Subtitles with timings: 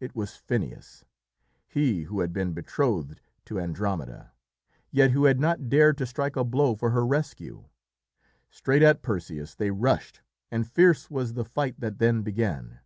[0.00, 1.04] It was Phineus,
[1.68, 4.32] he who had been betrothed to Andromeda,
[4.90, 7.66] yet who had not dared to strike a blow for her rescue.
[8.50, 12.80] Straight at Perseus they rushed, and fierce was the fight that then began.